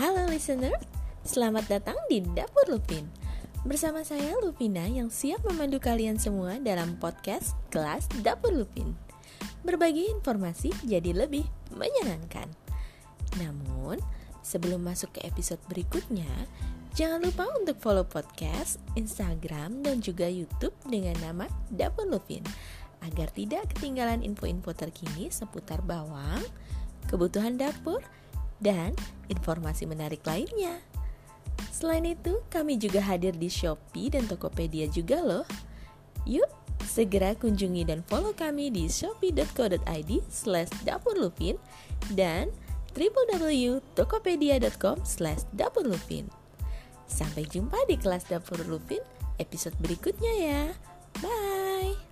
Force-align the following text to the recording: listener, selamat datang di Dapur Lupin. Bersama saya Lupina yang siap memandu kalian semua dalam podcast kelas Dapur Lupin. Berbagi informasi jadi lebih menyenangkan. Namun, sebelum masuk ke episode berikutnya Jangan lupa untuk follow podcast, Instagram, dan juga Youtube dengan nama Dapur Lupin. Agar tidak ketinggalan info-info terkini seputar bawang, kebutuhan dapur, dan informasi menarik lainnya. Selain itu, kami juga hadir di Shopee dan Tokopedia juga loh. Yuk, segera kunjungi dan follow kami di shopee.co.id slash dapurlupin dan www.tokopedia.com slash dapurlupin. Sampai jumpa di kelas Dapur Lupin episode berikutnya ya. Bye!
listener, 0.00 0.72
selamat 1.28 1.68
datang 1.68 1.98
di 2.08 2.24
Dapur 2.24 2.64
Lupin. 2.72 3.04
Bersama 3.68 4.00
saya 4.00 4.32
Lupina 4.40 4.88
yang 4.88 5.12
siap 5.12 5.44
memandu 5.44 5.76
kalian 5.76 6.16
semua 6.16 6.56
dalam 6.56 6.96
podcast 6.96 7.52
kelas 7.68 8.08
Dapur 8.24 8.48
Lupin. 8.48 8.96
Berbagi 9.60 10.08
informasi 10.08 10.72
jadi 10.88 11.12
lebih 11.12 11.44
menyenangkan. 11.76 12.48
Namun, 13.44 14.00
sebelum 14.40 14.80
masuk 14.80 15.20
ke 15.20 15.28
episode 15.28 15.60
berikutnya 15.68 16.48
Jangan 16.96 17.22
lupa 17.22 17.46
untuk 17.54 17.76
follow 17.78 18.02
podcast, 18.02 18.82
Instagram, 18.98 19.84
dan 19.84 20.02
juga 20.02 20.26
Youtube 20.26 20.74
dengan 20.88 21.14
nama 21.20 21.44
Dapur 21.68 22.08
Lupin. 22.08 22.42
Agar 23.04 23.28
tidak 23.36 23.76
ketinggalan 23.76 24.24
info-info 24.24 24.72
terkini 24.74 25.30
seputar 25.30 25.84
bawang, 25.86 26.42
kebutuhan 27.06 27.60
dapur, 27.60 28.02
dan 28.60 28.92
informasi 29.32 29.88
menarik 29.88 30.20
lainnya. 30.28 30.84
Selain 31.72 32.04
itu, 32.04 32.44
kami 32.52 32.76
juga 32.76 33.00
hadir 33.00 33.32
di 33.36 33.48
Shopee 33.48 34.10
dan 34.12 34.28
Tokopedia 34.28 34.86
juga 34.88 35.22
loh. 35.24 35.44
Yuk, 36.28 36.48
segera 36.84 37.34
kunjungi 37.36 37.84
dan 37.88 38.02
follow 38.04 38.32
kami 38.36 38.68
di 38.68 38.88
shopee.co.id 38.88 40.22
slash 40.28 40.68
dapurlupin 40.84 41.56
dan 42.12 42.52
www.tokopedia.com 42.92 45.04
slash 45.06 45.44
dapurlupin. 45.56 46.28
Sampai 47.10 47.42
jumpa 47.50 47.74
di 47.90 47.98
kelas 47.98 48.30
Dapur 48.30 48.62
Lupin 48.70 49.02
episode 49.42 49.74
berikutnya 49.82 50.32
ya. 50.38 50.62
Bye! 51.18 52.09